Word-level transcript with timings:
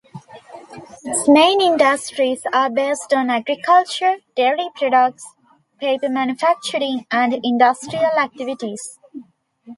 Its 1.03 1.29
main 1.29 1.61
industries 1.61 2.41
are 2.51 2.71
based 2.71 3.13
on 3.13 3.29
agriculture, 3.29 4.15
dairy 4.35 4.67
products, 4.73 5.23
paper 5.79 6.09
manufacturing 6.09 7.05
and 7.11 7.35
industrial 7.43 8.17
activities. 8.17 8.97